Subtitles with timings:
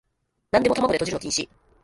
[0.49, 1.47] なんでも玉子でとじるの禁止